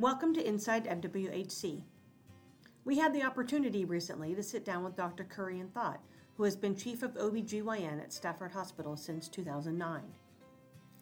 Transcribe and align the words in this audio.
Welcome 0.00 0.32
to 0.32 0.48
Inside 0.48 0.86
MWHC. 0.86 1.82
We 2.86 2.96
had 2.96 3.12
the 3.12 3.22
opportunity 3.22 3.84
recently 3.84 4.34
to 4.34 4.42
sit 4.42 4.64
down 4.64 4.82
with 4.82 4.96
Dr. 4.96 5.24
Kurian 5.24 5.70
Thott, 5.74 6.00
who 6.38 6.44
has 6.44 6.56
been 6.56 6.74
chief 6.74 7.02
of 7.02 7.18
OBGYN 7.18 8.00
at 8.00 8.10
Stafford 8.10 8.52
Hospital 8.52 8.96
since 8.96 9.28
2009. 9.28 10.00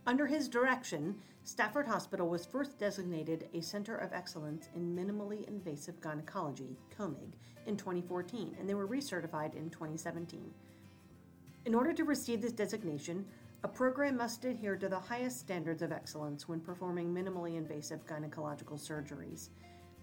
Under 0.05 0.27
his 0.27 0.49
direction, 0.49 1.15
Stafford 1.45 1.87
Hospital 1.87 2.29
was 2.29 2.45
first 2.45 2.77
designated 2.81 3.49
a 3.55 3.61
Center 3.61 3.95
of 3.95 4.13
Excellence 4.13 4.69
in 4.75 4.97
Minimally 4.97 5.47
Invasive 5.47 6.01
Gynecology, 6.01 6.77
COMIG, 6.99 7.35
in 7.67 7.77
2014, 7.77 8.57
and 8.59 8.69
they 8.69 8.75
were 8.75 8.89
recertified 8.89 9.55
in 9.55 9.71
2017. 9.71 10.51
In 11.67 11.75
order 11.77 11.93
to 11.93 12.03
receive 12.03 12.43
this 12.43 12.51
designation, 12.51 13.25
a 13.65 13.69
program 13.69 14.17
must 14.17 14.45
adhere 14.45 14.77
to 14.77 14.89
the 14.89 14.99
highest 14.99 15.41
standards 15.41 15.83
of 15.83 15.91
excellence 15.91 16.47
when 16.47 16.61
performing 16.61 17.13
minimally 17.13 17.57
invasive 17.57 18.07
gynecological 18.07 18.79
surgeries. 18.79 19.49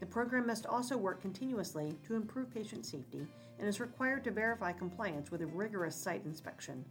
The 0.01 0.05
program 0.05 0.45
must 0.45 0.65
also 0.65 0.97
work 0.97 1.21
continuously 1.21 1.95
to 2.05 2.15
improve 2.15 2.53
patient 2.53 2.85
safety 2.85 3.25
and 3.57 3.67
is 3.67 3.79
required 3.79 4.25
to 4.25 4.31
verify 4.31 4.73
compliance 4.73 5.31
with 5.31 5.41
a 5.41 5.45
rigorous 5.47 5.95
site 5.95 6.25
inspection. 6.25 6.83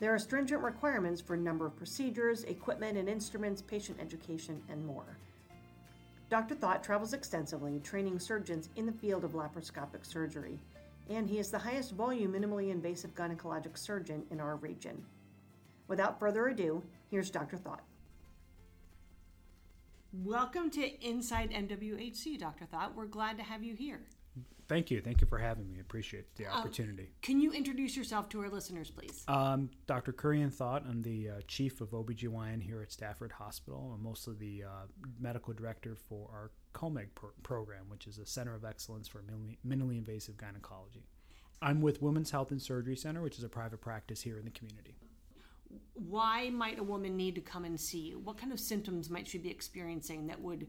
There 0.00 0.14
are 0.14 0.18
stringent 0.18 0.62
requirements 0.62 1.22
for 1.22 1.34
number 1.34 1.64
of 1.64 1.76
procedures, 1.76 2.44
equipment 2.44 2.98
and 2.98 3.08
instruments, 3.08 3.62
patient 3.62 3.98
education, 4.00 4.62
and 4.68 4.84
more. 4.84 5.16
Dr. 6.28 6.56
Thott 6.56 6.84
travels 6.84 7.14
extensively, 7.14 7.80
training 7.80 8.18
surgeons 8.18 8.68
in 8.76 8.84
the 8.84 8.92
field 8.92 9.24
of 9.24 9.32
laparoscopic 9.32 10.04
surgery, 10.04 10.58
and 11.08 11.28
he 11.28 11.38
is 11.38 11.50
the 11.50 11.58
highest 11.58 11.92
volume 11.92 12.34
minimally 12.34 12.70
invasive 12.70 13.14
gynecologic 13.14 13.78
surgeon 13.78 14.24
in 14.30 14.40
our 14.40 14.56
region. 14.56 15.02
Without 15.90 16.20
further 16.20 16.46
ado, 16.46 16.84
here's 17.10 17.30
Dr. 17.30 17.56
Thott. 17.56 17.82
Welcome 20.12 20.70
to 20.70 21.04
Inside 21.04 21.50
MWHC, 21.50 22.38
Dr. 22.38 22.64
Thott. 22.64 22.94
We're 22.94 23.06
glad 23.06 23.36
to 23.38 23.42
have 23.42 23.64
you 23.64 23.74
here. 23.74 24.00
Thank 24.68 24.92
you. 24.92 25.00
Thank 25.00 25.20
you 25.20 25.26
for 25.26 25.38
having 25.38 25.68
me. 25.68 25.78
I 25.78 25.80
appreciate 25.80 26.36
the 26.36 26.46
um, 26.46 26.60
opportunity. 26.60 27.02
Um, 27.02 27.08
can 27.22 27.40
you 27.40 27.50
introduce 27.50 27.96
yourself 27.96 28.28
to 28.28 28.40
our 28.40 28.48
listeners, 28.48 28.88
please? 28.88 29.24
Um, 29.26 29.68
Dr. 29.88 30.12
Kurian 30.12 30.52
Thott. 30.52 30.84
I'm 30.88 31.02
the 31.02 31.28
uh, 31.28 31.32
chief 31.48 31.80
of 31.80 31.90
OBGYN 31.90 32.62
here 32.62 32.82
at 32.82 32.92
Stafford 32.92 33.32
Hospital. 33.32 33.90
I'm 33.92 34.06
also 34.06 34.30
the 34.30 34.62
uh, 34.62 34.86
medical 35.18 35.52
director 35.54 35.96
for 36.08 36.28
our 36.32 36.52
COMEG 36.72 37.08
pro- 37.16 37.30
program, 37.42 37.88
which 37.88 38.06
is 38.06 38.18
a 38.18 38.26
center 38.26 38.54
of 38.54 38.64
excellence 38.64 39.08
for 39.08 39.22
minimally, 39.22 39.56
minimally 39.66 39.98
invasive 39.98 40.36
gynecology. 40.36 41.08
I'm 41.60 41.80
with 41.80 42.00
Women's 42.00 42.30
Health 42.30 42.52
and 42.52 42.62
Surgery 42.62 42.96
Center, 42.96 43.22
which 43.22 43.38
is 43.38 43.42
a 43.42 43.48
private 43.48 43.80
practice 43.80 44.22
here 44.22 44.38
in 44.38 44.44
the 44.44 44.52
community 44.52 44.94
why 46.08 46.48
might 46.50 46.78
a 46.78 46.82
woman 46.82 47.16
need 47.16 47.34
to 47.34 47.40
come 47.40 47.64
and 47.64 47.78
see 47.78 47.98
you? 47.98 48.18
What 48.18 48.38
kind 48.38 48.52
of 48.52 48.60
symptoms 48.60 49.10
might 49.10 49.28
she 49.28 49.38
be 49.38 49.50
experiencing 49.50 50.26
that 50.28 50.40
would 50.40 50.66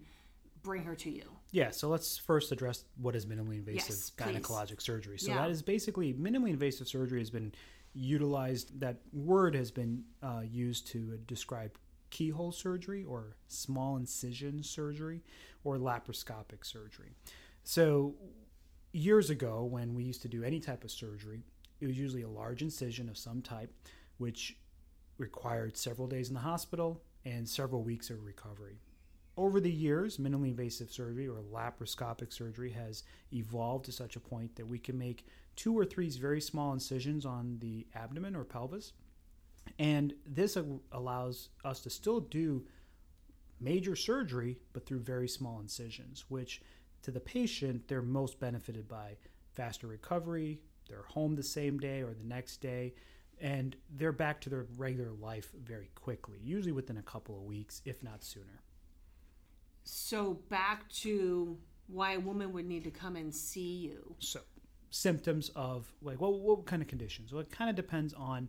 bring 0.62 0.84
her 0.84 0.96
to 0.96 1.10
you? 1.10 1.24
Yeah, 1.52 1.72
so 1.72 1.88
let's 1.88 2.18
first 2.18 2.52
address 2.52 2.84
what 2.98 3.16
is 3.16 3.26
minimally 3.26 3.56
invasive 3.56 3.90
yes, 3.90 4.12
gynecologic 4.18 4.78
please. 4.78 4.84
surgery. 4.84 5.18
So 5.18 5.32
yeah. 5.32 5.38
that 5.38 5.50
is 5.50 5.62
basically 5.62 6.14
minimally 6.14 6.50
invasive 6.50 6.88
surgery 6.88 7.20
has 7.20 7.30
been 7.30 7.54
utilized. 7.94 8.80
That 8.80 8.98
word 9.14 9.56
has 9.56 9.72
been 9.72 10.04
uh, 10.22 10.42
used 10.44 10.88
to 10.88 11.18
describe 11.28 11.78
keyhole 12.10 12.52
surgery 12.52 13.06
or 13.06 13.38
small 13.48 13.96
incision 13.96 14.64
surgery 14.64 15.22
or 15.64 15.78
laparoscopic 15.78 16.66
surgery. 16.66 17.12
So 17.64 18.16
years 18.92 19.30
ago, 19.30 19.64
when 19.64 19.94
we 19.94 20.04
used 20.04 20.22
to 20.24 20.28
do 20.28 20.44
any 20.44 20.60
type 20.60 20.84
of 20.84 20.92
surgery, 20.92 21.44
it 21.80 21.88
was 21.88 21.98
usually 21.98 22.24
a 22.24 22.30
large 22.30 22.62
incision 22.62 23.08
of 23.08 23.18
some 23.18 23.42
type, 23.42 23.74
which 24.18 24.58
required 25.22 25.78
several 25.78 26.08
days 26.08 26.28
in 26.28 26.34
the 26.34 26.42
hospital 26.42 27.02
and 27.24 27.48
several 27.48 27.84
weeks 27.84 28.10
of 28.10 28.26
recovery. 28.26 28.82
Over 29.38 29.62
the 29.62 29.72
years, 29.72 30.18
minimally 30.18 30.50
invasive 30.50 30.92
surgery 30.92 31.28
or 31.28 31.42
laparoscopic 31.42 32.34
surgery 32.34 32.72
has 32.72 33.04
evolved 33.32 33.86
to 33.86 33.92
such 33.92 34.18
a 34.18 34.20
point 34.20 34.56
that 34.58 34.68
we 34.68 34.78
can 34.78 34.98
make 34.98 35.26
two 35.56 35.78
or 35.78 35.86
three 35.86 36.10
very 36.10 36.42
small 36.42 36.74
incisions 36.74 37.26
on 37.26 37.58
the 37.60 37.88
abdomen 37.96 38.36
or 38.36 38.44
pelvis. 38.44 38.94
And 39.80 40.14
this 40.26 40.58
allows 40.92 41.50
us 41.64 41.80
to 41.82 41.90
still 41.90 42.20
do 42.20 42.66
major 43.60 43.96
surgery, 43.96 44.58
but 44.74 44.86
through 44.86 45.00
very 45.00 45.30
small 45.30 45.60
incisions, 45.60 46.26
which 46.28 46.62
to 47.04 47.12
the 47.12 47.20
patient, 47.20 47.88
they're 47.88 48.02
most 48.02 48.40
benefited 48.40 48.88
by 48.88 49.18
faster 49.54 49.88
recovery, 49.88 50.60
they're 50.90 51.04
home 51.08 51.36
the 51.36 51.44
same 51.44 51.80
day 51.80 52.02
or 52.02 52.14
the 52.14 52.28
next 52.28 52.58
day, 52.58 52.94
and 53.42 53.76
they're 53.98 54.12
back 54.12 54.40
to 54.42 54.50
their 54.50 54.68
regular 54.78 55.12
life 55.12 55.52
very 55.66 55.90
quickly, 55.96 56.38
usually 56.44 56.72
within 56.72 56.98
a 56.98 57.02
couple 57.02 57.36
of 57.36 57.42
weeks, 57.42 57.82
if 57.86 58.02
not 58.04 58.24
sooner. 58.24 58.62
So, 59.84 60.36
back 60.50 60.88
to 60.90 61.58
why 61.88 62.14
a 62.14 62.20
woman 62.20 62.54
would 62.54 62.68
need 62.68 62.84
to 62.84 62.92
come 62.92 63.16
and 63.16 63.34
see 63.34 63.78
you. 63.78 64.16
So, 64.20 64.42
symptoms 64.92 65.50
of 65.56 65.92
like, 66.04 66.22
well, 66.22 66.40
what 66.40 66.66
kind 66.68 66.82
of 66.82 66.88
conditions? 66.88 67.34
Well, 67.34 67.42
it 67.42 67.52
kind 67.52 67.70
of 67.70 67.76
depends 67.76 68.14
on 68.14 68.48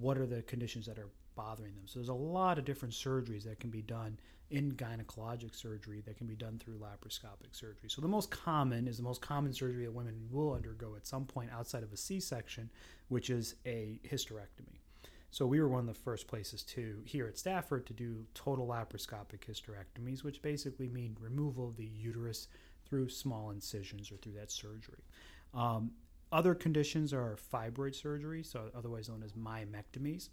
what 0.00 0.18
are 0.18 0.26
the 0.26 0.42
conditions 0.42 0.86
that 0.86 0.98
are 0.98 1.08
bothering 1.34 1.74
them. 1.74 1.86
So 1.86 1.98
there's 1.98 2.08
a 2.08 2.14
lot 2.14 2.58
of 2.58 2.64
different 2.64 2.94
surgeries 2.94 3.44
that 3.44 3.60
can 3.60 3.70
be 3.70 3.82
done 3.82 4.18
in 4.50 4.72
gynecologic 4.72 5.54
surgery 5.54 6.02
that 6.06 6.16
can 6.16 6.26
be 6.26 6.36
done 6.36 6.58
through 6.58 6.78
laparoscopic 6.78 7.52
surgery. 7.52 7.88
So 7.88 8.02
the 8.02 8.08
most 8.08 8.30
common 8.30 8.86
is 8.86 8.96
the 8.96 9.02
most 9.02 9.20
common 9.20 9.52
surgery 9.52 9.84
that 9.84 9.92
women 9.92 10.28
will 10.30 10.52
undergo 10.52 10.94
at 10.96 11.06
some 11.06 11.24
point 11.24 11.50
outside 11.52 11.82
of 11.82 11.92
a 11.92 11.96
C-section, 11.96 12.70
which 13.08 13.30
is 13.30 13.56
a 13.66 14.00
hysterectomy. 14.06 14.78
So 15.30 15.46
we 15.46 15.60
were 15.60 15.68
one 15.68 15.80
of 15.80 15.86
the 15.86 15.94
first 15.94 16.28
places 16.28 16.62
to 16.62 17.00
here 17.04 17.26
at 17.26 17.36
Stafford 17.36 17.86
to 17.86 17.92
do 17.92 18.24
total 18.34 18.68
laparoscopic 18.68 19.40
hysterectomies, 19.48 20.22
which 20.22 20.40
basically 20.42 20.88
mean 20.88 21.16
removal 21.18 21.66
of 21.66 21.76
the 21.76 21.86
uterus 21.86 22.46
through 22.88 23.08
small 23.08 23.50
incisions 23.50 24.12
or 24.12 24.16
through 24.18 24.34
that 24.34 24.52
surgery. 24.52 25.02
Um, 25.52 25.90
other 26.30 26.54
conditions 26.54 27.12
are 27.12 27.36
fibroid 27.52 27.94
surgery, 27.94 28.42
so 28.42 28.70
otherwise 28.76 29.08
known 29.08 29.22
as 29.24 29.32
myomectomies, 29.32 30.28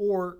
or 0.00 0.38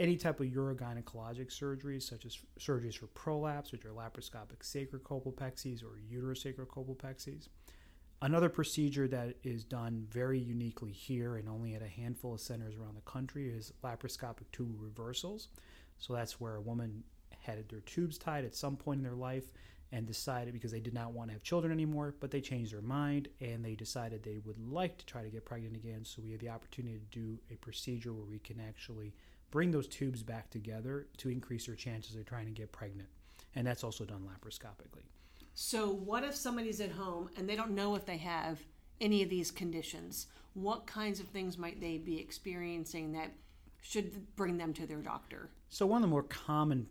any 0.00 0.16
type 0.16 0.40
of 0.40 0.46
urogynecologic 0.46 1.56
surgeries, 1.56 2.02
such 2.02 2.26
as 2.26 2.36
surgeries 2.58 2.96
for 2.98 3.06
prolapse, 3.06 3.70
which 3.70 3.84
are 3.84 3.90
laparoscopic 3.90 4.58
sacrocolpopexies 4.60 5.84
or 5.84 6.00
uterosacrocolpopexies. 6.12 7.46
Another 8.22 8.48
procedure 8.48 9.06
that 9.06 9.36
is 9.44 9.62
done 9.62 10.04
very 10.10 10.40
uniquely 10.40 10.90
here 10.90 11.36
and 11.36 11.48
only 11.48 11.74
at 11.76 11.82
a 11.82 11.88
handful 11.88 12.34
of 12.34 12.40
centers 12.40 12.74
around 12.74 12.96
the 12.96 13.10
country 13.10 13.48
is 13.48 13.72
laparoscopic 13.84 14.50
tube 14.50 14.74
reversals. 14.76 15.48
So 15.98 16.12
that's 16.12 16.40
where 16.40 16.56
a 16.56 16.60
woman 16.60 17.04
had 17.38 17.68
their 17.68 17.80
tubes 17.80 18.18
tied 18.18 18.44
at 18.44 18.56
some 18.56 18.76
point 18.76 18.98
in 18.98 19.04
their 19.04 19.14
life 19.14 19.44
and 19.92 20.06
decided 20.06 20.54
because 20.54 20.72
they 20.72 20.80
did 20.80 20.94
not 20.94 21.12
want 21.12 21.28
to 21.28 21.34
have 21.34 21.42
children 21.42 21.72
anymore, 21.72 22.14
but 22.18 22.30
they 22.30 22.40
changed 22.40 22.72
their 22.72 22.80
mind 22.80 23.28
and 23.40 23.62
they 23.62 23.74
decided 23.74 24.22
they 24.22 24.40
would 24.44 24.58
like 24.58 24.96
to 24.98 25.06
try 25.06 25.22
to 25.22 25.28
get 25.28 25.44
pregnant 25.44 25.76
again. 25.76 26.04
So 26.04 26.22
we 26.22 26.32
had 26.32 26.40
the 26.40 26.48
opportunity 26.48 26.98
to 26.98 27.18
do 27.18 27.38
a 27.50 27.56
procedure 27.56 28.12
where 28.12 28.24
we 28.24 28.38
can 28.38 28.58
actually 28.58 29.14
bring 29.50 29.70
those 29.70 29.86
tubes 29.86 30.22
back 30.22 30.50
together 30.50 31.06
to 31.18 31.28
increase 31.28 31.66
their 31.66 31.74
chances 31.74 32.16
of 32.16 32.24
trying 32.24 32.46
to 32.46 32.52
get 32.52 32.72
pregnant. 32.72 33.08
And 33.54 33.66
that's 33.66 33.84
also 33.84 34.04
done 34.04 34.26
laparoscopically. 34.26 35.04
So, 35.54 35.90
what 35.90 36.24
if 36.24 36.34
somebody's 36.34 36.80
at 36.80 36.92
home 36.92 37.28
and 37.36 37.46
they 37.46 37.56
don't 37.56 37.72
know 37.72 37.94
if 37.94 38.06
they 38.06 38.16
have 38.16 38.58
any 39.00 39.22
of 39.22 39.28
these 39.28 39.50
conditions? 39.50 40.28
What 40.54 40.86
kinds 40.86 41.20
of 41.20 41.26
things 41.26 41.58
might 41.58 41.80
they 41.80 41.98
be 41.98 42.18
experiencing 42.18 43.12
that 43.12 43.32
should 43.82 44.34
bring 44.34 44.56
them 44.56 44.72
to 44.72 44.86
their 44.86 45.02
doctor? 45.02 45.50
So, 45.68 45.84
one 45.84 45.98
of 45.98 46.02
the 46.02 46.08
more 46.08 46.22
common 46.22 46.88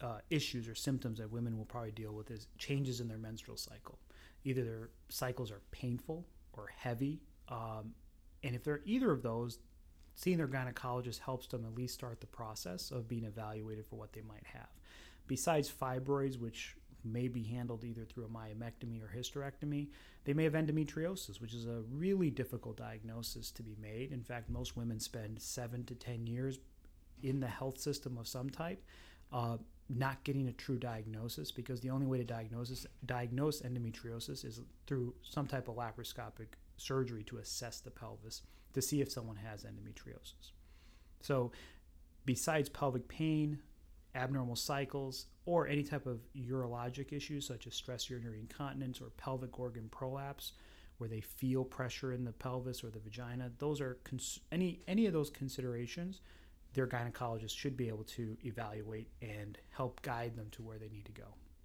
uh, 0.00 0.18
issues 0.30 0.68
or 0.68 0.74
symptoms 0.74 1.18
that 1.18 1.30
women 1.30 1.56
will 1.56 1.64
probably 1.64 1.90
deal 1.90 2.12
with 2.12 2.30
is 2.30 2.48
changes 2.58 3.00
in 3.00 3.08
their 3.08 3.18
menstrual 3.18 3.56
cycle. 3.56 3.98
Either 4.44 4.64
their 4.64 4.90
cycles 5.08 5.50
are 5.50 5.60
painful 5.70 6.26
or 6.52 6.68
heavy, 6.76 7.20
um, 7.48 7.94
and 8.42 8.54
if 8.54 8.62
they're 8.62 8.82
either 8.84 9.10
of 9.10 9.22
those, 9.22 9.58
seeing 10.14 10.36
their 10.38 10.48
gynecologist 10.48 11.18
helps 11.20 11.46
them 11.46 11.64
at 11.64 11.74
least 11.74 11.94
start 11.94 12.20
the 12.20 12.26
process 12.26 12.90
of 12.90 13.08
being 13.08 13.24
evaluated 13.24 13.86
for 13.86 13.96
what 13.96 14.12
they 14.12 14.22
might 14.22 14.44
have. 14.44 14.68
Besides 15.26 15.70
fibroids, 15.70 16.38
which 16.38 16.76
may 17.04 17.28
be 17.28 17.42
handled 17.42 17.84
either 17.84 18.04
through 18.04 18.24
a 18.24 18.28
myomectomy 18.28 19.02
or 19.02 19.10
hysterectomy, 19.14 19.88
they 20.24 20.32
may 20.32 20.44
have 20.44 20.54
endometriosis, 20.54 21.40
which 21.40 21.54
is 21.54 21.66
a 21.66 21.82
really 21.90 22.30
difficult 22.30 22.76
diagnosis 22.76 23.50
to 23.52 23.62
be 23.62 23.76
made. 23.80 24.12
In 24.12 24.22
fact, 24.22 24.50
most 24.50 24.76
women 24.76 24.98
spend 24.98 25.40
seven 25.40 25.84
to 25.84 25.94
10 25.94 26.26
years 26.26 26.58
in 27.22 27.40
the 27.40 27.46
health 27.46 27.78
system 27.78 28.18
of 28.18 28.26
some 28.26 28.50
type. 28.50 28.82
Uh, 29.32 29.58
not 29.88 30.22
getting 30.24 30.48
a 30.48 30.52
true 30.52 30.78
diagnosis 30.78 31.52
because 31.52 31.80
the 31.80 31.90
only 31.90 32.06
way 32.06 32.18
to 32.18 32.24
diagnose 32.24 32.86
diagnose 33.04 33.62
endometriosis 33.62 34.44
is 34.44 34.60
through 34.86 35.14
some 35.22 35.46
type 35.46 35.68
of 35.68 35.76
laparoscopic 35.76 36.48
surgery 36.76 37.22
to 37.24 37.38
assess 37.38 37.80
the 37.80 37.90
pelvis 37.90 38.42
to 38.74 38.82
see 38.82 39.00
if 39.00 39.10
someone 39.10 39.36
has 39.36 39.64
endometriosis. 39.64 40.52
So, 41.20 41.52
besides 42.24 42.68
pelvic 42.68 43.08
pain, 43.08 43.58
abnormal 44.14 44.56
cycles, 44.56 45.26
or 45.44 45.68
any 45.68 45.82
type 45.82 46.06
of 46.06 46.20
urologic 46.36 47.12
issues 47.12 47.46
such 47.46 47.66
as 47.66 47.74
stress 47.74 48.10
urinary 48.10 48.40
incontinence 48.40 49.00
or 49.00 49.10
pelvic 49.16 49.58
organ 49.58 49.88
prolapse, 49.90 50.52
where 50.98 51.08
they 51.08 51.20
feel 51.20 51.64
pressure 51.64 52.12
in 52.12 52.24
the 52.24 52.32
pelvis 52.32 52.82
or 52.82 52.90
the 52.90 52.98
vagina, 52.98 53.50
those 53.58 53.80
are 53.80 53.98
cons- 54.04 54.40
any 54.50 54.80
any 54.88 55.06
of 55.06 55.12
those 55.12 55.30
considerations 55.30 56.20
their 56.76 56.86
gynecologist 56.86 57.56
should 57.56 57.76
be 57.76 57.88
able 57.88 58.04
to 58.04 58.36
evaluate 58.44 59.08
and 59.22 59.58
help 59.70 60.00
guide 60.02 60.36
them 60.36 60.46
to 60.52 60.62
where 60.62 60.78
they 60.78 60.88
need 60.88 61.06
to 61.06 61.12
go. 61.12 61.24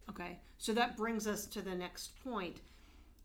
Okay, 0.10 0.40
so 0.58 0.74
that 0.74 0.98
brings 0.98 1.28
us 1.28 1.46
to 1.48 1.62
the 1.62 1.76
next 1.76 2.20
point. 2.24 2.62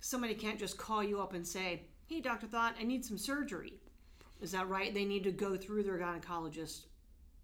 Somebody 0.00 0.34
can't 0.34 0.58
just 0.58 0.76
call 0.76 1.02
you 1.02 1.20
up 1.20 1.32
and 1.32 1.46
say, 1.46 1.86
"Hey, 2.06 2.20
Doctor 2.20 2.46
Thott, 2.46 2.76
I 2.78 2.82
need 2.82 3.04
some 3.04 3.16
surgery." 3.16 3.80
Is 4.40 4.52
that 4.52 4.68
right? 4.68 4.92
They 4.92 5.06
need 5.06 5.24
to 5.24 5.32
go 5.32 5.56
through 5.56 5.84
their 5.84 5.98
gynecologist. 5.98 6.86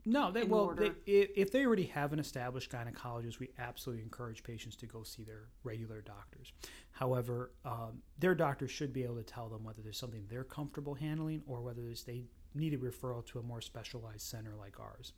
No, 0.04 0.32
they 0.32 0.42
well, 0.42 0.74
they, 0.76 0.90
if 1.06 1.52
they 1.52 1.64
already 1.64 1.84
have 1.84 2.12
an 2.12 2.18
established 2.18 2.72
gynecologist, 2.72 3.38
we 3.38 3.50
absolutely 3.58 4.02
encourage 4.02 4.42
patients 4.42 4.74
to 4.76 4.86
go 4.86 5.04
see 5.04 5.22
their 5.22 5.48
regular 5.62 6.00
doctors. 6.00 6.52
However, 6.90 7.52
um, 7.64 8.02
their 8.18 8.34
doctor 8.34 8.66
should 8.66 8.92
be 8.92 9.04
able 9.04 9.16
to 9.16 9.22
tell 9.22 9.48
them 9.48 9.62
whether 9.62 9.80
there's 9.80 9.98
something 9.98 10.24
they're 10.28 10.42
comfortable 10.44 10.94
handling 10.94 11.42
or 11.46 11.60
whether 11.60 11.82
they 12.04 12.24
need 12.54 12.74
a 12.74 12.78
referral 12.78 13.24
to 13.26 13.38
a 13.38 13.42
more 13.42 13.60
specialized 13.60 14.22
center 14.22 14.54
like 14.58 14.80
ours. 14.80 15.12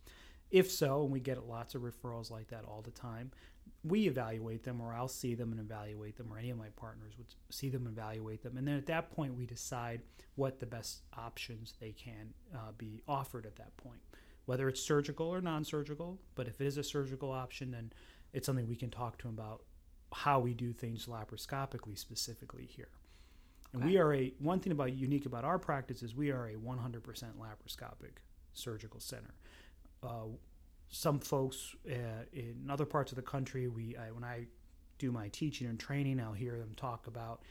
If 0.51 0.69
so, 0.69 1.03
and 1.03 1.11
we 1.11 1.19
get 1.19 1.47
lots 1.47 1.73
of 1.73 1.81
referrals 1.81 2.29
like 2.29 2.49
that 2.49 2.65
all 2.65 2.81
the 2.81 2.91
time, 2.91 3.31
we 3.83 4.07
evaluate 4.07 4.63
them, 4.63 4.79
or 4.79 4.93
I'll 4.93 5.07
see 5.07 5.33
them 5.33 5.51
and 5.51 5.59
evaluate 5.59 6.17
them, 6.17 6.31
or 6.31 6.37
any 6.37 6.51
of 6.51 6.57
my 6.57 6.69
partners 6.75 7.13
would 7.17 7.27
see 7.49 7.69
them 7.69 7.87
and 7.87 7.97
evaluate 7.97 8.43
them. 8.43 8.57
And 8.57 8.67
then 8.67 8.77
at 8.77 8.85
that 8.85 9.09
point, 9.09 9.35
we 9.35 9.45
decide 9.47 10.01
what 10.35 10.59
the 10.59 10.65
best 10.65 11.01
options 11.17 11.73
they 11.79 11.91
can 11.91 12.33
uh, 12.53 12.71
be 12.77 13.01
offered 13.07 13.45
at 13.45 13.55
that 13.55 13.75
point, 13.77 13.99
whether 14.45 14.67
it's 14.67 14.81
surgical 14.81 15.27
or 15.27 15.41
non 15.41 15.63
surgical. 15.63 16.19
But 16.35 16.47
if 16.47 16.61
it 16.61 16.67
is 16.67 16.77
a 16.77 16.83
surgical 16.83 17.31
option, 17.31 17.71
then 17.71 17.91
it's 18.33 18.45
something 18.45 18.67
we 18.67 18.75
can 18.75 18.89
talk 18.89 19.17
to 19.19 19.27
them 19.27 19.35
about 19.37 19.63
how 20.13 20.39
we 20.39 20.53
do 20.53 20.71
things 20.71 21.07
laparoscopically 21.07 21.97
specifically 21.97 22.65
here. 22.65 22.89
And 23.73 23.83
we 23.83 23.97
are 23.97 24.13
a 24.13 24.33
one 24.39 24.59
thing 24.59 24.71
about 24.71 24.93
unique 24.93 25.25
about 25.25 25.43
our 25.43 25.59
practice 25.59 26.01
is 26.01 26.15
we 26.15 26.31
are 26.31 26.47
a 26.47 26.53
100% 26.53 27.01
laparoscopic 27.03 28.19
surgical 28.53 29.01
center. 29.01 29.33
Uh, 30.01 30.27
some 30.87 31.19
folks 31.19 31.75
uh, 31.89 32.23
in 32.31 32.67
other 32.69 32.85
parts 32.85 33.11
of 33.11 33.17
the 33.17 33.21
country, 33.21 33.67
we 33.67 33.97
I, 33.97 34.11
when 34.11 34.23
I 34.23 34.45
do 34.97 35.11
my 35.11 35.27
teaching 35.29 35.67
and 35.67 35.77
training, 35.77 36.21
I'll 36.21 36.31
hear 36.31 36.57
them 36.57 36.73
talk 36.77 37.07
about 37.07 37.41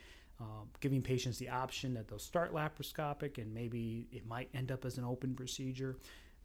um, 0.41 0.69
giving 0.81 1.03
patients 1.03 1.39
the 1.39 1.49
option 1.51 1.95
that 1.95 2.09
they'll 2.09 2.19
start 2.19 2.55
laparoscopic 2.55 3.39
and 3.39 3.53
maybe 3.53 4.09
it 4.11 4.27
might 4.27 4.49
end 4.55 4.73
up 4.73 4.85
as 4.85 4.99
an 4.99 5.05
open 5.05 5.35
procedure. 5.35 5.97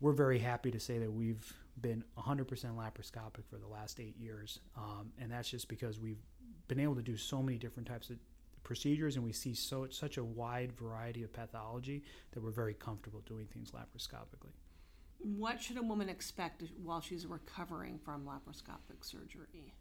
We're 0.02 0.14
very 0.14 0.40
happy 0.40 0.72
to 0.72 0.80
say 0.80 0.98
that 1.00 1.12
we've 1.12 1.54
been 1.82 2.04
100% 2.18 2.46
laparoscopic 2.48 3.46
for 3.50 3.58
the 3.58 3.68
last 3.68 4.00
eight 4.00 4.18
years, 4.18 4.60
um, 4.78 5.12
and 5.20 5.32
that's 5.32 5.50
just 5.50 5.68
because 5.68 6.00
we've 6.00 6.22
been 6.68 6.80
able 6.80 6.96
to 6.96 7.02
do 7.02 7.18
so 7.18 7.42
many 7.42 7.58
different 7.58 7.88
types 7.88 8.10
of 8.10 8.18
procedures 8.64 9.16
and 9.16 9.26
we 9.26 9.32
see 9.32 9.54
so 9.54 9.88
such 9.90 10.18
a 10.18 10.24
wide 10.24 10.72
variety 10.74 11.24
of 11.24 11.34
pathology 11.34 12.04
that 12.32 12.44
we're 12.44 12.52
very 12.52 12.74
comfortable 12.74 13.22
doing 13.22 13.48
things 13.48 13.72
laparoscopically. 13.72 14.52
What 15.18 15.62
should 15.62 15.78
a 15.78 15.82
woman 15.82 16.08
expect 16.08 16.64
while 16.84 17.02
she's 17.02 17.26
recovering 17.26 18.00
from 18.06 18.26
laparoscopic 18.26 19.04
surgery? 19.04 19.74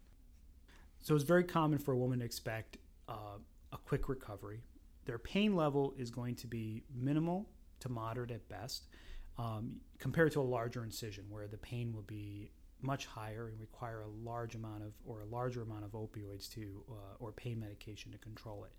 So 1.01 1.15
it's 1.15 1.23
very 1.23 1.43
common 1.43 1.77
for 1.77 1.93
a 1.93 1.97
woman 1.97 2.19
to 2.19 2.25
expect 2.25 2.77
uh, 3.07 3.37
a 3.71 3.77
quick 3.77 4.09
recovery. 4.09 4.61
Their 5.05 5.19
pain 5.19 5.55
level 5.55 5.93
is 5.97 6.09
going 6.09 6.35
to 6.35 6.47
be 6.47 6.83
minimal 6.93 7.47
to 7.79 7.89
moderate 7.89 8.31
at 8.31 8.47
best, 8.49 8.87
um, 9.39 9.77
compared 9.99 10.33
to 10.33 10.41
a 10.41 10.43
larger 10.57 10.83
incision 10.83 11.23
where 11.29 11.47
the 11.47 11.57
pain 11.57 11.93
will 11.93 12.03
be 12.03 12.51
much 12.81 13.05
higher 13.05 13.47
and 13.47 13.59
require 13.59 14.01
a 14.01 14.07
large 14.29 14.55
amount 14.55 14.83
of 14.83 14.93
or 15.05 15.21
a 15.21 15.25
larger 15.25 15.61
amount 15.61 15.85
of 15.85 15.91
opioids 15.91 16.51
to 16.53 16.83
uh, 16.91 16.93
or 17.19 17.31
pain 17.31 17.59
medication 17.59 18.11
to 18.11 18.17
control 18.17 18.65
it. 18.65 18.71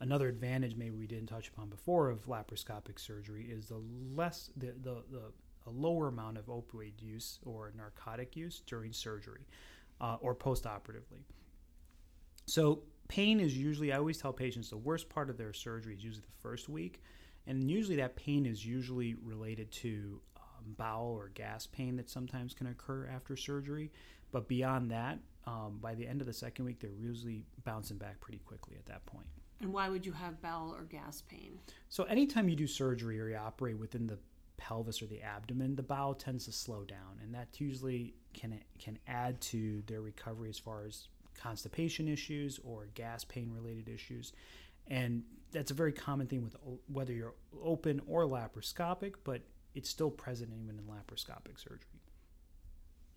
Another 0.00 0.28
advantage, 0.28 0.76
maybe 0.76 0.96
we 0.96 1.06
didn't 1.06 1.26
touch 1.26 1.48
upon 1.48 1.68
before, 1.68 2.10
of 2.10 2.26
laparoscopic 2.26 2.98
surgery 2.98 3.46
is 3.48 3.66
the 3.66 3.80
less 4.14 4.50
the 4.56 4.74
the, 4.82 5.02
the 5.10 5.22
a 5.66 5.70
lower 5.70 6.08
amount 6.08 6.38
of 6.38 6.46
opioid 6.46 6.94
use 7.00 7.38
or 7.44 7.72
narcotic 7.76 8.34
use 8.36 8.62
during 8.66 8.92
surgery 8.92 9.46
uh, 10.00 10.16
or 10.20 10.34
post-operatively. 10.34 11.26
So 12.46 12.82
pain 13.08 13.38
is 13.38 13.56
usually 13.56 13.92
I 13.92 13.98
always 13.98 14.18
tell 14.18 14.32
patients 14.32 14.70
the 14.70 14.76
worst 14.76 15.08
part 15.08 15.30
of 15.30 15.36
their 15.36 15.52
surgery 15.52 15.94
is 15.94 16.02
usually 16.02 16.22
the 16.22 16.40
first 16.42 16.68
week, 16.68 17.02
and 17.48 17.68
usually 17.70 17.96
that 17.96 18.14
pain 18.14 18.46
is 18.46 18.64
usually 18.64 19.16
related 19.24 19.72
to 19.72 20.20
um, 20.36 20.74
bowel 20.76 21.08
or 21.08 21.30
gas 21.34 21.66
pain 21.66 21.96
that 21.96 22.08
sometimes 22.08 22.54
can 22.54 22.68
occur 22.68 23.08
after 23.12 23.36
surgery. 23.36 23.90
But 24.30 24.46
beyond 24.46 24.90
that, 24.90 25.18
um, 25.46 25.78
by 25.80 25.94
the 25.94 26.06
end 26.06 26.20
of 26.20 26.26
the 26.26 26.32
second 26.34 26.66
week, 26.66 26.78
they're 26.78 26.90
usually 26.90 27.42
bouncing 27.64 27.96
back 27.96 28.20
pretty 28.20 28.40
quickly 28.44 28.76
at 28.76 28.84
that 28.86 29.04
point. 29.06 29.26
And 29.60 29.72
why 29.72 29.88
would 29.88 30.04
you 30.04 30.12
have 30.12 30.40
bowel 30.42 30.74
or 30.74 30.84
gas 30.84 31.22
pain? 31.22 31.58
So 31.88 32.04
anytime 32.04 32.48
you 32.48 32.54
do 32.54 32.66
surgery 32.66 33.18
or 33.18 33.30
you 33.30 33.36
operate 33.36 33.78
within 33.78 34.06
the 34.06 34.18
pelvis 34.58 35.00
or 35.00 35.06
the 35.06 35.22
abdomen, 35.22 35.74
the 35.74 35.82
bowel 35.82 36.14
tends 36.14 36.44
to 36.44 36.52
slow 36.52 36.84
down, 36.84 37.18
and 37.22 37.34
that 37.34 37.60
usually 37.60 38.14
can 38.34 38.60
can 38.78 38.98
add 39.08 39.40
to 39.40 39.82
their 39.86 40.02
recovery 40.02 40.50
as 40.50 40.58
far 40.58 40.84
as 40.84 41.08
constipation 41.34 42.08
issues 42.08 42.60
or 42.62 42.88
gas 42.94 43.24
pain 43.24 43.50
related 43.52 43.88
issues. 43.88 44.32
And 44.88 45.22
that's 45.52 45.70
a 45.70 45.74
very 45.74 45.92
common 45.92 46.26
thing 46.26 46.42
with 46.42 46.56
whether 46.92 47.12
you're 47.12 47.34
open 47.62 48.00
or 48.06 48.24
laparoscopic, 48.24 49.14
but 49.24 49.42
it's 49.74 49.88
still 49.88 50.10
present 50.10 50.50
even 50.52 50.78
in 50.78 50.84
laparoscopic 50.84 51.58
surgery. 51.58 52.00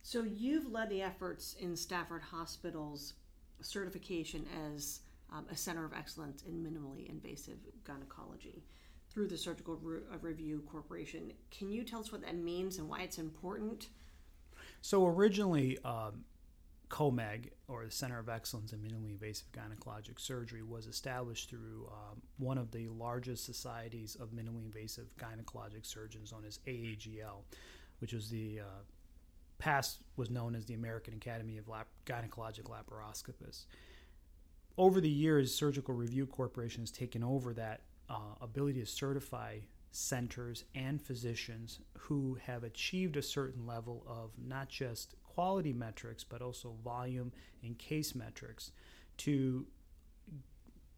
So 0.03 0.23
you've 0.23 0.71
led 0.71 0.89
the 0.89 1.01
efforts 1.01 1.55
in 1.59 1.75
Stafford 1.75 2.21
Hospital's 2.21 3.13
certification 3.61 4.45
as 4.73 5.01
um, 5.31 5.45
a 5.51 5.55
center 5.55 5.85
of 5.85 5.93
excellence 5.93 6.43
in 6.43 6.53
minimally 6.53 7.09
invasive 7.09 7.57
gynecology 7.83 8.63
through 9.09 9.27
the 9.27 9.37
Surgical 9.37 9.77
Re- 9.81 10.01
uh, 10.11 10.17
Review 10.21 10.63
Corporation. 10.71 11.31
Can 11.51 11.71
you 11.71 11.83
tell 11.83 11.99
us 11.99 12.11
what 12.11 12.21
that 12.21 12.35
means 12.35 12.77
and 12.77 12.89
why 12.89 13.01
it's 13.01 13.17
important? 13.17 13.89
So 14.81 15.05
originally, 15.05 15.77
um, 15.85 16.23
COMEG, 16.91 17.51
or 17.69 17.85
the 17.85 17.91
Center 17.91 18.19
of 18.19 18.27
Excellence 18.27 18.73
in 18.73 18.79
Minimally 18.79 19.11
Invasive 19.11 19.47
Gynecologic 19.53 20.19
Surgery, 20.19 20.61
was 20.61 20.87
established 20.87 21.49
through 21.49 21.89
um, 21.89 22.21
one 22.37 22.57
of 22.57 22.69
the 22.71 22.89
largest 22.89 23.45
societies 23.45 24.15
of 24.19 24.31
minimally 24.31 24.65
invasive 24.65 25.05
gynecologic 25.17 25.85
surgeons, 25.85 26.33
known 26.33 26.43
as 26.45 26.59
AAGL, 26.67 27.43
which 27.99 28.11
was 28.11 28.29
the 28.29 28.59
uh, 28.59 28.81
past 29.57 29.99
was 30.17 30.29
known 30.29 30.53
as 30.53 30.65
the 30.65 30.73
American 30.73 31.13
Academy 31.13 31.57
of 31.57 31.69
Lap- 31.69 31.87
Gynecologic 32.05 32.63
Laparoscopists. 32.63 33.65
Over 34.77 34.99
the 34.99 35.09
years, 35.09 35.55
Surgical 35.55 35.93
Review 35.93 36.25
Corporation 36.25 36.81
has 36.81 36.91
taken 36.91 37.23
over 37.23 37.53
that 37.53 37.83
uh, 38.09 38.35
ability 38.41 38.81
to 38.81 38.85
certify 38.85 39.59
centers 39.91 40.65
and 40.75 41.01
physicians 41.01 41.79
who 41.97 42.37
have 42.45 42.63
achieved 42.63 43.15
a 43.15 43.21
certain 43.21 43.65
level 43.65 44.05
of 44.07 44.31
not 44.37 44.67
just 44.67 45.15
quality 45.33 45.73
metrics 45.73 46.23
but 46.23 46.41
also 46.41 46.73
volume 46.83 47.31
and 47.63 47.77
case 47.77 48.15
metrics 48.15 48.71
to 49.17 49.65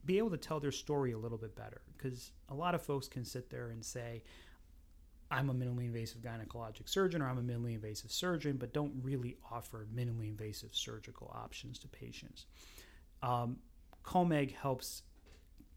be 0.06 0.18
able 0.18 0.30
to 0.30 0.38
tell 0.38 0.60
their 0.60 0.72
story 0.72 1.12
a 1.12 1.18
little 1.18 1.38
bit 1.38 1.56
better 1.56 1.82
because 1.98 2.32
a 2.50 2.54
lot 2.54 2.75
of 2.75 2.82
folks 2.82 3.08
can 3.08 3.24
sit 3.24 3.50
there 3.50 3.70
and 3.70 3.84
say 3.84 4.22
I'm 5.32 5.50
a 5.50 5.54
minimally 5.54 5.86
invasive 5.86 6.22
gynecologic 6.22 6.88
surgeon 6.88 7.22
or 7.22 7.28
I'm 7.28 7.38
a 7.38 7.42
minimally 7.42 7.74
invasive 7.74 8.12
surgeon 8.12 8.58
but 8.58 8.74
don't 8.74 8.94
really 9.02 9.38
offer 9.52 9.88
minimally 9.96 10.30
invasive 10.30 10.75
surgical 10.75 11.32
options 11.34 11.80
to 11.80 11.88
patients. 11.88 12.46
Um, 13.22 13.58
COMEG 14.04 14.52
helps 14.52 15.04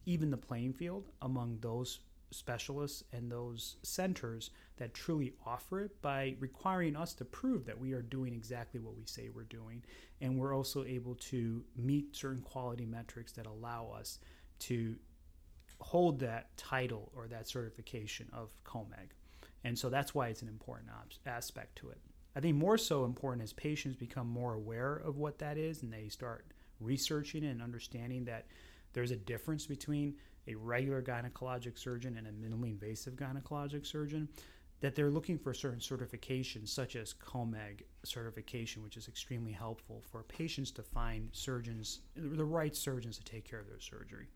even 0.04 0.30
the 0.30 0.36
playing 0.36 0.72
field 0.72 1.08
among 1.22 1.58
those 1.60 2.00
specialists 2.30 3.04
and 3.12 3.30
those 3.30 3.76
centers 3.82 4.50
that 4.76 4.94
truly 4.94 5.34
offer 5.44 5.80
it 5.80 6.02
by 6.02 6.34
requiring 6.40 6.96
us 6.96 7.14
to 7.14 7.24
prove 7.24 7.64
that 7.66 7.78
we 7.78 7.92
are 7.92 8.02
doing 8.02 8.34
exactly 8.34 8.80
what 8.80 8.96
we 8.96 9.04
say 9.06 9.28
we're 9.28 9.44
doing. 9.44 9.82
And 10.20 10.38
we're 10.38 10.54
also 10.54 10.84
able 10.84 11.14
to 11.16 11.64
meet 11.76 12.16
certain 12.16 12.42
quality 12.42 12.84
metrics 12.84 13.32
that 13.32 13.46
allow 13.46 13.92
us 13.96 14.18
to 14.60 14.96
hold 15.80 16.20
that 16.20 16.56
title 16.56 17.12
or 17.14 17.28
that 17.28 17.48
certification 17.48 18.28
of 18.32 18.50
COMEG. 18.64 19.10
And 19.64 19.78
so 19.78 19.88
that's 19.88 20.14
why 20.14 20.28
it's 20.28 20.42
an 20.42 20.48
important 20.48 20.90
aspect 21.26 21.76
to 21.76 21.90
it. 21.90 21.98
I 22.34 22.40
think 22.40 22.56
more 22.56 22.78
so 22.78 23.04
important 23.04 23.42
as 23.42 23.52
patients 23.52 23.96
become 23.96 24.28
more 24.28 24.54
aware 24.54 24.96
of 24.96 25.16
what 25.16 25.38
that 25.38 25.56
is 25.56 25.82
and 25.82 25.92
they 25.92 26.08
start 26.08 26.46
researching 26.80 27.44
and 27.44 27.62
understanding 27.62 28.26
that 28.26 28.46
there's 28.92 29.10
a 29.10 29.16
difference 29.16 29.66
between 29.66 30.14
a 30.48 30.54
regular 30.54 31.02
gynecologic 31.02 31.78
surgeon 31.78 32.16
and 32.16 32.26
a 32.26 32.30
minimally 32.30 32.70
invasive 32.70 33.14
gynecologic 33.14 33.86
surgeon 33.86 34.28
that 34.80 34.94
they're 34.94 35.10
looking 35.10 35.38
for 35.38 35.54
certain 35.54 35.80
certifications 35.80 36.68
such 36.68 36.96
as 36.96 37.14
comeg 37.14 37.82
certification 38.04 38.82
which 38.82 38.96
is 38.96 39.08
extremely 39.08 39.52
helpful 39.52 40.02
for 40.10 40.22
patients 40.24 40.70
to 40.70 40.82
find 40.82 41.28
surgeons 41.32 42.00
the 42.14 42.44
right 42.44 42.76
surgeons 42.76 43.16
to 43.18 43.24
take 43.24 43.48
care 43.48 43.60
of 43.60 43.68
their 43.68 43.80
surgery. 43.80 44.28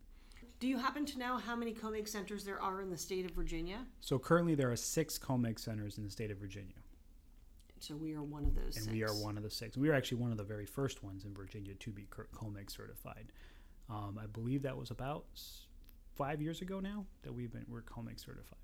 Do 0.58 0.68
you 0.68 0.76
happen 0.76 1.06
to 1.06 1.18
know 1.18 1.38
how 1.38 1.56
many 1.56 1.72
comeg 1.72 2.06
centers 2.06 2.44
there 2.44 2.60
are 2.60 2.82
in 2.82 2.90
the 2.90 2.96
state 2.96 3.24
of 3.24 3.30
virginia? 3.32 3.86
So 4.00 4.18
currently 4.18 4.54
there 4.54 4.70
are 4.70 4.76
six 4.76 5.18
comeg 5.18 5.58
centers 5.58 5.98
in 5.98 6.04
the 6.04 6.10
state 6.10 6.30
of 6.30 6.38
virginia. 6.38 6.74
So 7.80 7.96
we 7.96 8.14
are 8.14 8.22
one 8.22 8.44
of 8.44 8.54
those 8.54 8.76
and 8.76 8.84
six. 8.84 8.92
we 8.92 9.02
are 9.02 9.14
one 9.14 9.38
of 9.38 9.42
the 9.42 9.50
six. 9.50 9.76
We 9.76 9.88
are 9.88 9.94
actually 9.94 10.18
one 10.18 10.32
of 10.32 10.36
the 10.36 10.44
very 10.44 10.66
first 10.66 11.02
ones 11.02 11.24
in 11.24 11.32
virginia 11.34 11.74
to 11.74 11.90
be 11.90 12.06
comeg 12.34 12.70
certified. 12.70 13.32
Um, 13.88 14.20
i 14.22 14.26
believe 14.26 14.62
that 14.62 14.76
was 14.76 14.90
about 14.90 15.24
five 16.20 16.42
years 16.42 16.60
ago 16.60 16.80
now 16.80 17.06
that 17.22 17.32
we've 17.32 17.50
been 17.50 17.64
we're 17.66 17.80
COMEG 17.80 18.20
certified. 18.20 18.58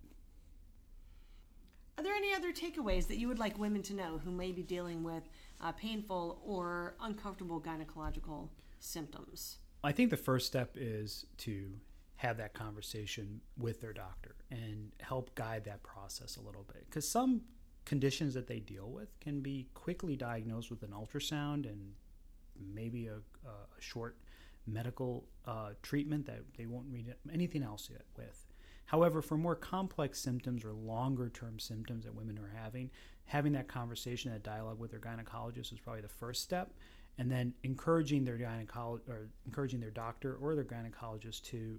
Are 1.96 2.04
there 2.04 2.12
any 2.12 2.34
other 2.34 2.52
takeaways 2.52 3.06
that 3.06 3.16
you 3.16 3.28
would 3.28 3.38
like 3.38 3.58
women 3.58 3.80
to 3.84 3.94
know 3.94 4.20
who 4.22 4.30
may 4.30 4.52
be 4.52 4.62
dealing 4.62 5.02
with 5.02 5.22
uh, 5.62 5.72
painful 5.72 6.42
or 6.44 6.96
uncomfortable 7.00 7.58
gynecological 7.58 8.50
symptoms? 8.78 9.56
I 9.82 9.92
think 9.92 10.10
the 10.10 10.18
first 10.18 10.46
step 10.46 10.72
is 10.74 11.24
to 11.38 11.70
have 12.16 12.36
that 12.36 12.52
conversation 12.52 13.40
with 13.56 13.80
their 13.80 13.94
doctor 13.94 14.36
and 14.50 14.92
help 15.00 15.34
guide 15.34 15.64
that 15.64 15.82
process 15.82 16.36
a 16.36 16.42
little 16.42 16.64
bit. 16.64 16.84
Because 16.90 17.08
some 17.08 17.40
conditions 17.86 18.34
that 18.34 18.46
they 18.46 18.60
deal 18.60 18.90
with 18.90 19.18
can 19.18 19.40
be 19.40 19.66
quickly 19.72 20.14
diagnosed 20.14 20.70
with 20.70 20.82
an 20.82 20.90
ultrasound 20.90 21.64
and 21.64 21.92
maybe 22.74 23.06
a, 23.06 23.16
a 23.48 23.80
short 23.80 24.18
medical 24.66 25.24
uh, 25.46 25.70
treatment 25.82 26.26
that 26.26 26.40
they 26.56 26.66
won't 26.66 26.90
need 26.90 27.14
anything 27.32 27.62
else 27.62 27.90
with. 28.16 28.46
However, 28.86 29.20
for 29.20 29.36
more 29.36 29.56
complex 29.56 30.20
symptoms 30.20 30.64
or 30.64 30.72
longer 30.72 31.28
term 31.28 31.58
symptoms 31.58 32.04
that 32.04 32.14
women 32.14 32.38
are 32.38 32.52
having, 32.56 32.90
having 33.24 33.52
that 33.52 33.68
conversation, 33.68 34.30
that 34.32 34.44
dialogue 34.44 34.78
with 34.78 34.92
their 34.92 35.00
gynecologist 35.00 35.72
is 35.72 35.80
probably 35.80 36.02
the 36.02 36.08
first 36.08 36.42
step. 36.42 36.72
And 37.18 37.30
then 37.30 37.54
encouraging 37.62 38.24
their 38.24 38.38
gynecologist 38.38 39.08
or 39.08 39.28
encouraging 39.44 39.80
their 39.80 39.90
doctor 39.90 40.36
or 40.36 40.54
their 40.54 40.64
gynecologist 40.64 41.42
to 41.44 41.78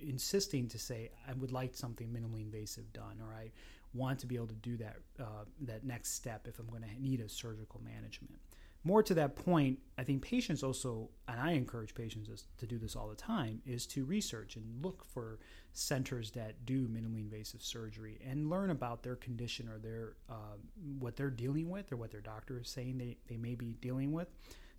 insisting 0.00 0.68
to 0.68 0.78
say, 0.78 1.10
I 1.28 1.34
would 1.34 1.52
like 1.52 1.74
something 1.74 2.08
minimally 2.08 2.40
invasive 2.40 2.90
done, 2.92 3.20
or 3.20 3.34
I 3.34 3.50
want 3.94 4.18
to 4.20 4.26
be 4.26 4.34
able 4.34 4.46
to 4.48 4.54
do 4.54 4.76
that 4.78 4.96
uh, 5.20 5.44
that 5.62 5.84
next 5.84 6.14
step 6.14 6.48
if 6.48 6.58
I'm 6.58 6.66
going 6.66 6.82
to 6.82 7.02
need 7.02 7.20
a 7.20 7.28
surgical 7.28 7.80
management 7.84 8.40
more 8.86 9.02
to 9.02 9.14
that 9.14 9.34
point, 9.34 9.80
I 9.98 10.04
think 10.04 10.22
patients 10.22 10.62
also, 10.62 11.10
and 11.26 11.40
I 11.40 11.52
encourage 11.52 11.92
patients 11.92 12.44
to 12.56 12.66
do 12.66 12.78
this 12.78 12.94
all 12.94 13.08
the 13.08 13.16
time, 13.16 13.60
is 13.66 13.84
to 13.88 14.04
research 14.04 14.54
and 14.54 14.64
look 14.80 15.04
for 15.04 15.40
centers 15.72 16.30
that 16.30 16.64
do 16.64 16.86
minimally 16.86 17.18
invasive 17.18 17.62
surgery 17.62 18.20
and 18.24 18.48
learn 18.48 18.70
about 18.70 19.02
their 19.02 19.16
condition 19.16 19.68
or 19.68 19.78
their 19.78 20.14
uh, 20.30 20.56
what 21.00 21.16
they're 21.16 21.30
dealing 21.30 21.68
with 21.68 21.90
or 21.90 21.96
what 21.96 22.12
their 22.12 22.20
doctor 22.20 22.60
is 22.60 22.68
saying 22.68 22.96
they, 22.96 23.16
they 23.28 23.36
may 23.36 23.56
be 23.56 23.74
dealing 23.80 24.12
with, 24.12 24.28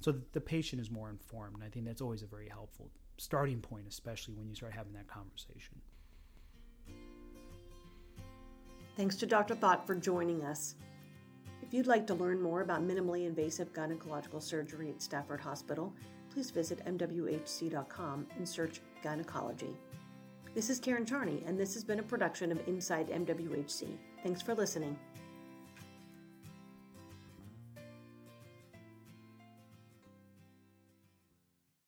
so 0.01 0.13
that 0.13 0.31
the 0.31 0.39
patient 0.39 0.81
is 0.81 0.89
more 0.89 1.09
informed. 1.09 1.55
And 1.55 1.63
I 1.65 1.67
think 1.67 1.85
that's 1.85 2.01
always 2.01 2.21
a 2.23 2.27
very 2.27 2.47
helpful 2.47 2.89
starting 3.17 3.59
point, 3.59 3.87
especially 3.89 4.35
when 4.35 4.47
you 4.47 4.55
start 4.55 4.71
having 4.71 4.93
that 4.93 5.07
conversation. 5.07 5.81
Thanks 8.95 9.17
to 9.17 9.25
Dr. 9.25 9.53
Thott 9.53 9.85
for 9.85 9.95
joining 9.95 10.45
us. 10.45 10.75
If 11.67 11.73
you'd 11.73 11.85
like 11.85 12.07
to 12.07 12.13
learn 12.13 12.41
more 12.41 12.61
about 12.61 12.87
minimally 12.87 13.27
invasive 13.27 13.73
gynecological 13.73 14.41
surgery 14.41 14.89
at 14.89 15.01
Stafford 15.01 15.41
Hospital, 15.41 15.93
please 16.29 16.49
visit 16.49 16.79
MWHC.com 16.85 18.25
and 18.37 18.47
search 18.47 18.79
gynecology. 19.03 19.75
This 20.55 20.69
is 20.69 20.79
Karen 20.79 21.05
Charney, 21.05 21.43
and 21.45 21.59
this 21.59 21.73
has 21.73 21.83
been 21.83 21.99
a 21.99 22.03
production 22.03 22.53
of 22.53 22.65
Inside 22.69 23.09
MWHC. 23.09 23.97
Thanks 24.23 24.41
for 24.41 24.55
listening. 24.55 24.97